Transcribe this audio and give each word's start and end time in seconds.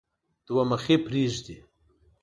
دوه 0.47 0.63
مخي 0.69 0.95
پريږدي. 1.05 1.57